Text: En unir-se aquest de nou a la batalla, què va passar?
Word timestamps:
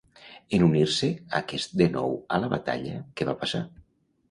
En 0.57 0.63
unir-se 0.67 1.09
aquest 1.41 1.77
de 1.83 1.89
nou 1.97 2.17
a 2.37 2.41
la 2.47 2.51
batalla, 2.57 2.97
què 3.21 3.31
va 3.31 3.39
passar? 3.45 3.65